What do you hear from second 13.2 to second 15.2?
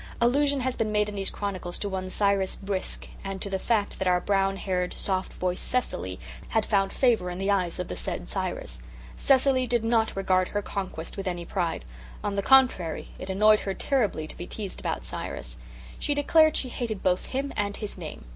annoyed her terribly to be teased about